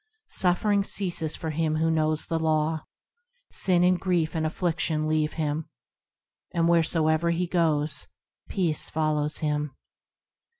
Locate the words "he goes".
7.29-8.07